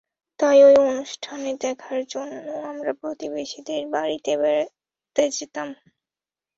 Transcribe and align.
তাই, 0.39 0.57
ওই 0.63 0.75
অনুষ্ঠান 0.85 1.39
দেখার 1.61 2.01
জন্য 2.05 2.35
আমরা 2.63 2.91
প্রতিবেশীদের 3.01 3.83
বাড়িতে 3.87 4.31
যেতাম। 5.31 5.67